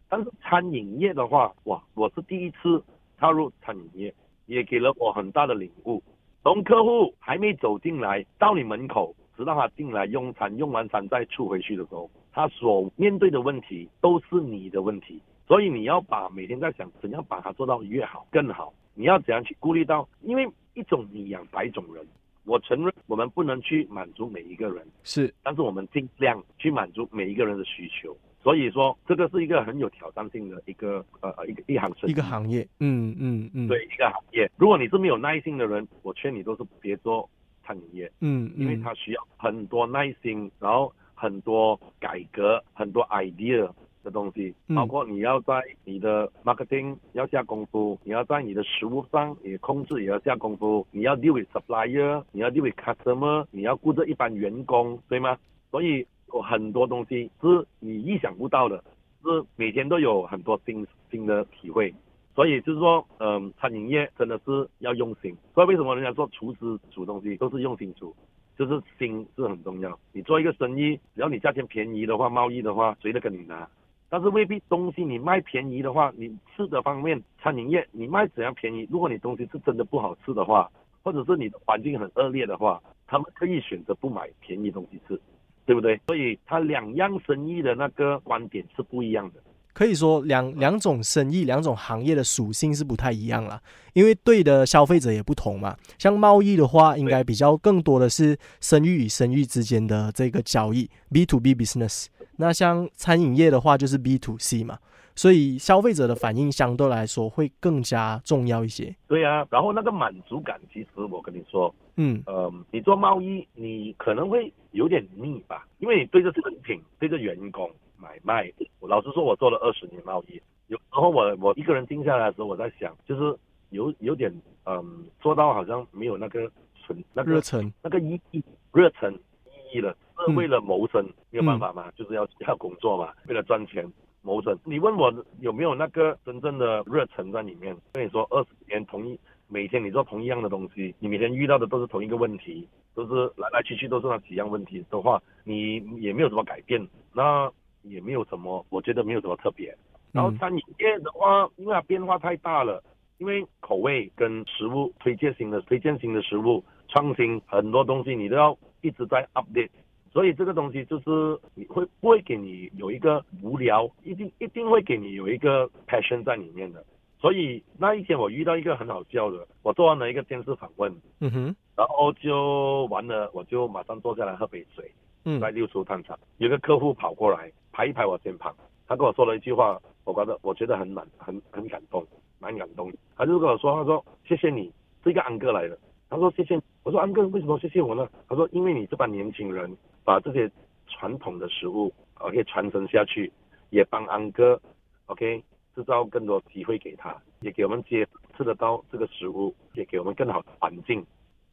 [0.09, 2.83] 但是餐饮业的话，哇，我是第一次
[3.19, 4.15] 踏入餐饮业，
[4.47, 6.03] 也给了我很大的领悟。
[6.43, 12.09] 从客户还没走进来到你门口，直到他进来用餐，用完餐再出回去的时候。
[12.35, 18.75] 他所面对的问题都是你的问题，所以你要把每天在想怎样把它做到越好更好。
[18.94, 22.05] 你要怎样去顾虑到，因为一种你养百种人。
[22.44, 28.14] 我承认我们不能去满足每一个人，是，但是我们尽量去满足每一个人的需求。
[28.42, 32.68] 所以说，这个是一个很有挑战性的一个呃一个一行生一个行业。
[32.81, 34.51] 嗯嗯嗯，对，一个行业。
[34.57, 37.27] 如果你是没有耐心的人，我劝你都是别做
[37.64, 38.12] 餐饮业。
[38.20, 40.92] 嗯，因为它需要很多耐心，然后。
[41.25, 43.67] 很多改革，很多 idea
[44.03, 55.39] 的东西，包括你要在你的 marketing 要下功夫，你要在你的食物上也控制也要下功夫，你要 deal with supplier，你要 deal with customer，你要顾着一般员工，对吗？
[55.71, 58.85] 所以有很多东西是你意想不到的，
[59.23, 61.95] 是每天都有很多新新的体会。
[62.35, 65.35] 所以就是说，嗯，餐饮业真的是要用心。
[65.55, 68.15] 所以为什么人家说厨师煮东西都是用心煮？
[68.59, 69.99] 就是心是很重要。
[70.12, 73.69] 你做一个生意，只要你价钱便宜的话，贸易的话，谁都跟你拿。
[74.09, 78.87] 但是未必东西你卖便宜的话，你吃的方面，餐饮业你卖怎样便宜？
[78.90, 80.71] 如果你东西是真的不好吃的话，
[81.03, 85.21] 或者是你的环境很恶劣的话，他们可以选择不买便宜东西吃，
[85.67, 86.01] 对不对？
[86.07, 89.43] 所以它两样生意的那个观点是不一样的。
[89.75, 93.61] 可以说两两种生意、两种行业的属性是不太一样啦，
[93.93, 95.77] 因为对的消费者也不同嘛。
[95.99, 102.07] 像贸易的话，应该比较更多的是生育与生育之间的这个交易，B to B business。
[102.37, 104.79] 那像餐饮业的话，就是 B to C 嘛，
[105.17, 108.95] 所以消费者的反应相对来说会更加重要一些。
[109.09, 117.69] 对啊，然后那个满足感，其实我跟你说，嗯，呃，你做贸易，你可能会有点腻吧，因为你对着产品，对着员工。
[118.05, 120.38] 买卖，我老实说，我做了二十年贸易。
[120.67, 123.35] 有时候我我一个人静下来的时候，我在想，就是
[123.71, 124.31] 有有点
[124.67, 126.51] 嗯，做到好像没有那个
[126.83, 129.11] 纯那个热忱，那个意义热忱
[129.47, 133.90] 意义了，是为了谋生，没有办法嘛，就是要要工作嘛，为了赚钱
[134.21, 134.59] 谋生。
[134.64, 137.75] 你问我有没有那个真正的热忱在里面？
[137.95, 146.87] 跟你说，二十年同一每天你做同一样的东西，你每天遇到的都是同一个问题，都是来来去去都是那几样问题的话，你也没有什么改变。
[147.12, 147.51] 那
[147.85, 149.77] 也没有什么，我觉得没有什么特别。
[150.12, 152.83] 然后餐饮业的话，因为它变化太大了，
[153.18, 159.70] 因为口味跟食物推荐型的推荐型的食物创新很多东西，你都要一直在 update。
[160.12, 166.85] 所以这个东西就是你会不会给你有一个无聊，一定一定会给你有一个 passion 在里面的。
[167.18, 174.88] 所以那一天我遇到一个很好笑的，我做完了一个电视访问，嗯哼，然后就完了，我就马上坐下来喝杯水。
[175.25, 178.55] 嗯，在六处探查，有个客户跑过来拍一拍我肩膀，
[178.87, 182.07] 他跟我说了一句话，我觉得我觉得很满，很很感动，
[182.39, 182.89] 蛮感动。
[183.17, 185.77] 他就跟我说，他说谢谢你，是一个安哥来的。
[186.09, 188.09] 他说谢谢，我说安哥为什么谢谢我呢？
[188.29, 190.49] 他说因为你这帮年轻人把这些
[190.87, 193.33] 传统的食物 OK 传承下去，
[193.71, 194.61] 也帮安哥
[195.07, 195.43] OK
[195.75, 198.07] 制造更多机会给他，也给我们接
[198.37, 201.05] 吃得到这个食物，也给我们更好的环境。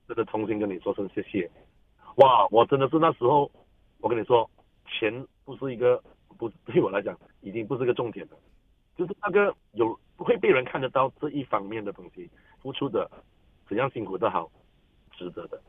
[0.08, 1.50] 这个重新跟你说声谢谢。
[2.18, 3.50] 哇，我真的是那时候。
[4.04, 4.50] 我跟你说，
[4.88, 5.14] 钱
[5.56, 6.02] 不是一个
[6.38, 8.38] 不对我来讲已经不是个重点了，
[8.98, 12.30] 就是那个有会被人看得到这一方面的东西，
[12.62, 13.10] 付出的
[13.68, 14.50] 怎样辛苦都好，
[15.18, 15.62] 值得的。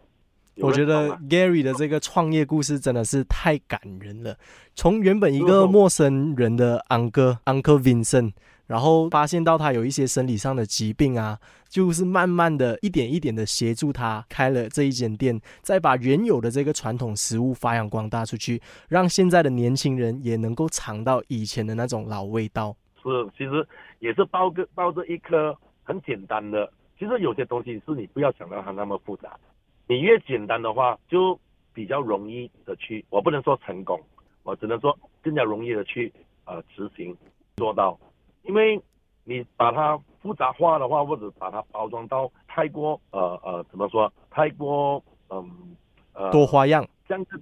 [0.56, 4.36] 我觉得 Gary 的这个创业故事真的是太感人了，
[4.74, 8.32] 从原本一个陌生人的 Uncle Uncle Vincent。
[8.72, 22.74] 然后发现到他有一些生理上的疾病啊，就是慢慢的一点一点的协助他开了这一间店，再把原有的这个传统食物发扬光大出去，让现在的年轻人也能够尝到以前的那种老味道。
[23.02, 29.38] 是，其实也是抱个抱着一颗很简单的，其实有些东西是你不要想到它那么复杂，
[29.86, 31.38] 你越简单的话就
[31.74, 34.00] 比较容易的去，我不能说成功，
[34.44, 36.10] 我只能说更加容易的去
[36.46, 37.14] 呃执行。
[37.56, 38.00] 做到，
[38.42, 38.80] 因为
[39.24, 45.76] 你把它复杂化的话，或者把它包装到太过呃呃怎么说，太过嗯
[46.12, 47.40] 呃多花样，这样子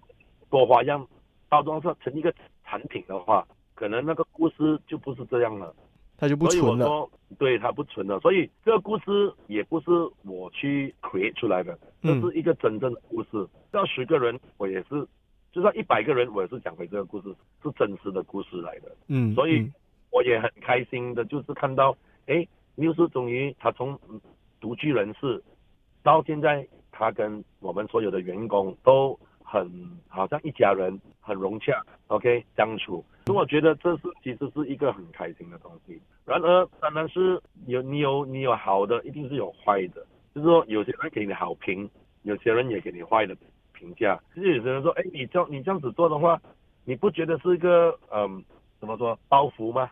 [0.51, 1.07] 多花样
[1.49, 2.33] 包装成成一个
[2.65, 5.75] 产品的话，可能那个故事就不是这样了。
[6.17, 6.87] 它就不所以我纯了。
[6.87, 8.21] 说，对，它不纯了。
[8.21, 9.91] 所以这个故事也不是
[10.23, 13.49] 我去 create 出来的，这嗯是一个真正的故事。
[13.73, 15.09] 要十个人，我也是，
[15.51, 18.95] 就算一百个人，我也是讲回这个故事，是真实的故事来的。
[19.07, 19.73] 嗯，所以嗯
[20.11, 21.97] 我也很开心的，就是看到，
[22.27, 23.99] 哎，六叔终于他从
[24.61, 25.43] 独居人士
[26.03, 29.71] 到现在，他跟我们所有的员工都很
[30.09, 33.05] 好像一家人，很融洽，OK 相处。
[33.27, 36.01] 所以我觉得这是其实是一个很开心的东西。
[36.25, 40.05] 然而，当然是有你有你有好的，一定是有坏的。
[40.35, 41.89] 就是说，有些人给你好评，
[42.23, 43.37] 有些人也给你坏的
[43.73, 44.21] 评价。
[44.35, 46.41] 其实有些人说，哎，你这你这样子做的话，
[46.85, 48.43] 你不觉得是一个嗯
[48.79, 49.91] 怎么说包袱吗？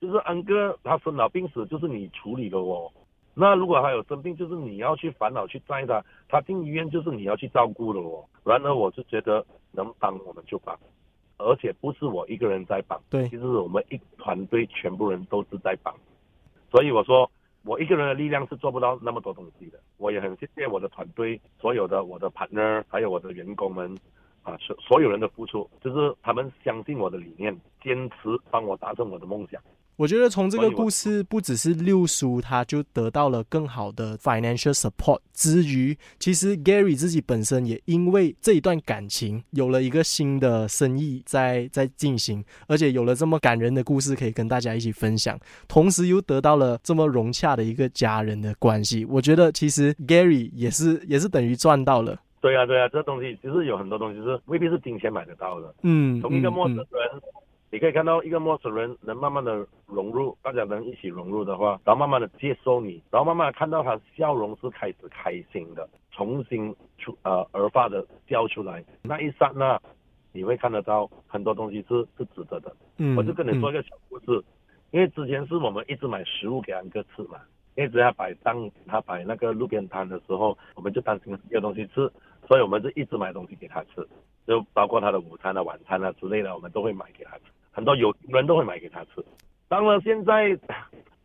[0.00, 2.90] 就是安哥他生老病死，就是你处理的哦。
[3.34, 8.24] 那如果他有生病，就是你要去烦恼去带他，他进医院就是你要去照顾的哦。
[8.44, 10.78] 然而我就觉得能帮我们就帮，
[11.38, 15.94] 而且不是我一个人在帮，对其实我们一团队全部人都是在帮。
[16.70, 17.30] 所以我说
[17.64, 19.78] 我一个人的力量是做不到那么多东西的。
[19.98, 23.96] 我也很谢谢我的团队，所有的我的 partner，还有我的员工们。
[24.42, 28.16] 啊，所所有人的付出，就是他们相信我的理念，坚持
[28.48, 29.60] 帮我达成我的梦想。
[29.96, 49.04] 我觉得从这个故事，不只是六叔他就得到了更好的 financial support 之余，其实 Gary 自己本身也因为这一段感情有了一个新的生意在在进行，而且有了这么感人的故事可以跟大家一起分享，同时又得到了这么融洽的一个家人的关系。
[49.06, 52.20] 我觉得其实 Gary 也是也是等于赚到了。
[52.42, 55.74] 对啊，对啊，这东西其实有很多东西是未必是金钱买得到的。
[55.82, 57.22] 嗯，同一个陌生嗯人，
[57.70, 69.80] 你可以看到一个陌生人能慢慢的融入，大家能一起融入的话，然后慢慢的接受你，然后慢慢的看到他笑容是开始开心的，重新出呃而发的笑出来，那一刹那，
[70.32, 72.74] 你会看得到很多东西是是值得的。
[72.98, 74.44] 嗯我就跟你说一个小故事，
[74.92, 77.40] 因为之前是我们一直买食物给安哥吃嘛，
[77.74, 82.10] 因为只要摆当，他摆那个路边摊的时候，我们就担心没有东西吃，
[82.46, 84.08] 所以我们就一直买东西给他吃，
[84.46, 87.42] 就包括他的午餐啊、晚餐啊之类的，我们都会买给他吃，
[87.76, 89.22] 很多有人都会买给他吃。
[89.68, 90.58] 当然现在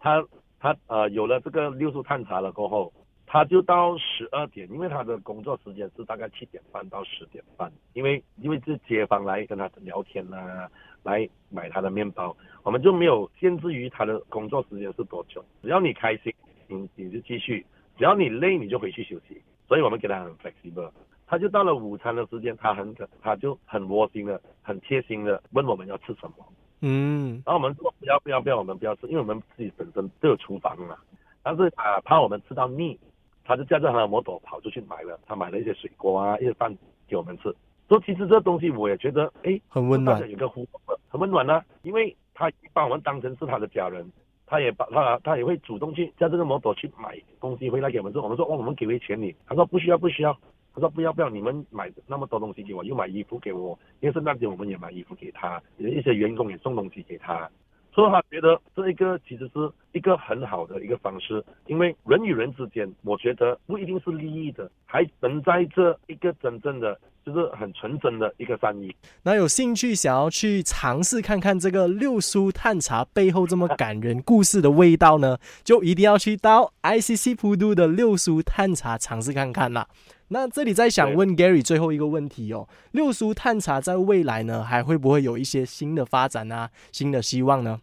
[0.01, 0.21] 他
[0.59, 2.91] 他呃有了这个六叔探查了过后，
[3.25, 10.67] 他就到十二点，因为他的工作时间是大概七点半到十点半，因为因为是街坊来跟他聊天呐、
[11.03, 16.33] 来买他的面包，我们就没有限制于他的工作时间是多久，只要你开心，
[16.67, 17.65] 你你就继续，
[17.97, 20.91] 只要你累你就回去休息，所以我们给他很 flexible。
[21.31, 26.45] 他就到了午餐的时间，他很他就很窝心的、很贴心的问我们要吃什么，
[26.81, 30.97] 嗯然后我们说不要不要不要，我们不要吃，因为我们自己本身都有厨房嘛。
[31.41, 32.99] 但是啊，怕我们吃到腻，
[33.45, 37.43] 他就驾着他的摩托跑出去买了，他买了一些水果啊，一些饭给我们吃。
[37.87, 44.05] 说其实这东西我也觉得，哎，很温暖有个互动，很温暖啊，因为他把我们当成是他的家人，
[44.45, 48.19] 他也把他他也会主动去驾这个摩托去买东西回来给我们吃。
[48.19, 50.37] 我们说哦，我们给回钱你，他说不需要不需要，
[50.73, 57.49] 他说不要不要，你们买那么多东西给我，又买衣服给我，因为圣诞节我们也买衣服给他，一些员工也送东西给他。
[57.93, 68.95] 所以他觉得这一个其实是一个很好的一个方式，因为人与人之间，我觉得不一定是利益的，还存在着一个真正的就是很纯真的一个善意。
[69.23, 79.88] 那有兴趣想要去尝试看看这个六叔探查背后这么感人故事的味道呢，就一定要去到 ICC 普渡的六叔探查尝试看看啦。
[80.29, 87.81] 那这里再想问 Gary 最后一个问题哦，六叔探查在未来呢还会不会有一些新的发展啊，新的希望呢？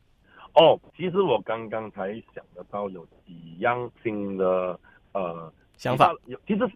[0.55, 4.81] 哦，其实我刚刚才想得到有几样新的
[5.13, 6.69] 呃想法，有其实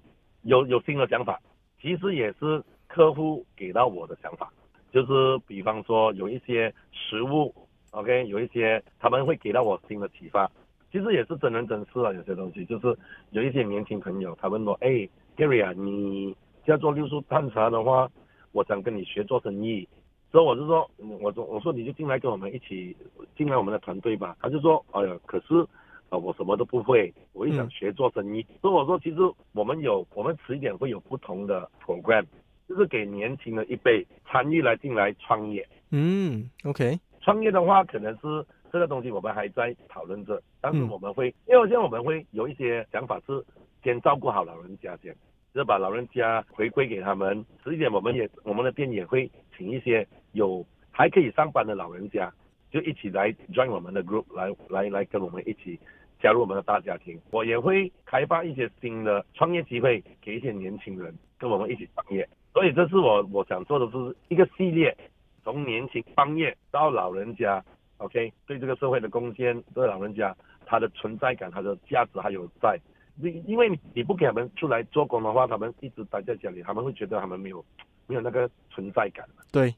[0.43, 1.41] 有有新的想法，
[1.83, 4.53] 其实也是客户给到我的想法，
[4.93, 7.53] 就是比方说有一些食物
[7.91, 10.49] ，OK，有一些他们会给到我新的启发，
[10.93, 12.97] 其实也是真人真事啊，有些东西就是
[13.31, 16.37] 有一些年轻朋友他问我，哎，Gary 啊，你
[16.67, 18.09] 要做六叔探查的话，
[18.53, 19.89] 我想跟你学做生意。
[20.31, 20.89] 所以我就说，
[21.21, 22.97] 我说我说你就进来跟我们一起
[23.37, 24.35] 进来我们的团队吧。
[24.41, 25.67] 他就说，哎呀，可是、
[26.13, 28.47] 呃我什么都不会，我也想嗯学做生意。
[28.61, 29.17] 所以我说，其实
[29.53, 32.23] 我们有我们迟一点会有不同的 program，
[32.69, 35.67] 就是给年轻的一辈参与来进来创业。
[35.91, 43.43] 嗯，OK，创业的话，可能是这个东西我们还在讨论着，但是嗯我们会，因为现在我们会有一些想法是
[43.83, 45.15] 先照顾好老人家先，
[45.55, 47.43] 就是把老人家回归给他们。
[47.65, 52.31] 迟一点我们也我们的店也会请一些有还可以上班的老人家，
[52.71, 55.79] 就一起来 join 我们的 group，来来来跟我们一起
[56.23, 57.21] 加入我们的大家庭。
[57.31, 62.29] 我也会开发一些新的创业机会给一些年轻人跟我们一起创业。
[62.53, 64.97] 所以这是我我想做的是一个系列，
[65.43, 67.65] 从年轻创业到老人家
[67.97, 72.79] ，OK，对这个社会的贡献，对老人家他的存在感、他的价值还有在。
[73.21, 77.63] 因因为你不给他们出来做工的话，他们一直待在家里，他们会觉得他们没有
[78.07, 79.27] 没有那个存在感。
[79.53, 79.75] 对，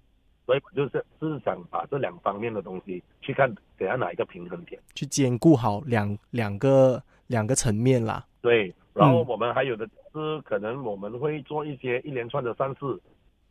[0.47, 8.25] 所以我就是就是想把这两方面的东西去看怎样哪一个平衡点，去兼顾好两两个两个层面啦。
[8.41, 13.01] 对，然后我们还有的是可能我们会做一些一连串的善事，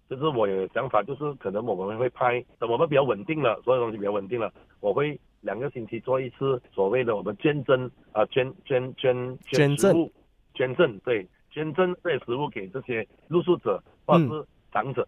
[0.09, 5.19] 就是我有想法，就是可能我们会拍，等我们比较稳定了，所有东西比较稳定了，我会。
[5.43, 10.09] 两个星期做一次所谓的我们捐赠啊捐捐捐捐赠，
[10.53, 15.05] 捐赠对捐赠这些食物给这些露宿者或者是长者，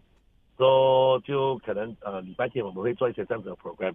[0.56, 3.94] 说就可能呃礼拜天我们会做一些这样子的 program，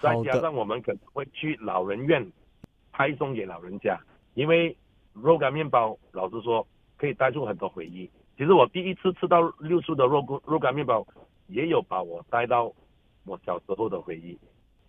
[0.00, 2.24] 再加上我们可能会去老人院
[2.92, 3.98] 派送给老人家，
[4.34, 4.76] 因为
[5.12, 8.08] 肉干面包老实说可以带出很多回忆。
[8.36, 11.06] 其实我第一次吃到六叔的肉干肉干面包，
[11.48, 12.72] 也有把我带到
[13.24, 14.38] 我小时候的回忆。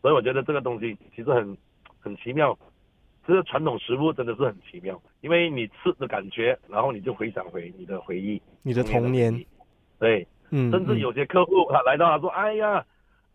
[0.01, 1.57] 所以我觉得这个东西其实很
[1.99, 2.57] 很奇妙，
[3.25, 9.33] 这个传统食物真的是很奇妙，因为你吃的感觉，然后你就回想回你的回忆，你的童年，
[9.97, 12.85] 对，嗯，甚至有些客户他来到他说，哎呀，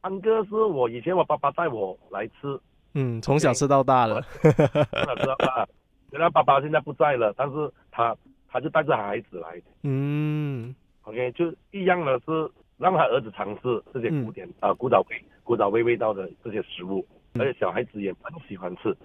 [0.00, 2.58] 安哥是我以前我爸爸带我来吃，
[2.94, 5.66] 嗯，从小吃到大了，从小吃到大，
[6.10, 8.16] 虽然爸爸现在不在了，但是他
[8.48, 15.22] 他就带着孩子来，嗯，OK，就一样的是让他儿子尝试这些古典啊古早味。
[15.44, 17.04] 古早味味道的这些食物，
[17.34, 18.96] 而且小孩子也很喜欢吃，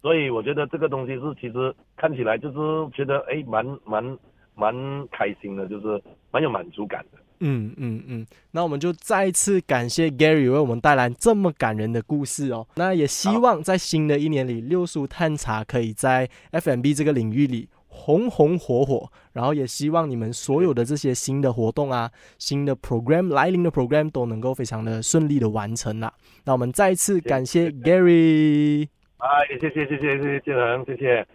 [0.00, 4.18] 所以我觉得这个东西是其实看起来就是觉得哎蛮蛮
[4.54, 4.74] 蛮
[5.08, 7.18] 开心的，就是蛮有满足感的。
[7.42, 12.66] 嗯嗯嗯，那我们就再一次感谢 Gary 为我们带来这么感人的故事哦。
[12.76, 17.68] 那也希望在新的一年里，六叔探查可以在 FMB 这个领域里。
[17.94, 26.10] 红红火火，然后也希望你们所有的这些新的活动啊、新的 program 来临的 program 都能够非常的顺利的完成啦。
[26.44, 28.88] 那我们再一次感谢 Gary，
[29.18, 31.26] 哎，谢谢谢谢谢谢建恒，谢谢。